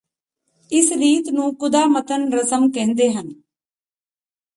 ਇਸ 0.71 0.91
ਰੀਤ 0.91 1.29
ਨੂੰ 1.29 1.53
ਕੁਦਾਮੱਤਨ 1.55 2.31
ਰਸਮ 2.33 2.69
ਕਹਿੰਦੇ 2.71 3.11
ਹਨ 3.13 3.29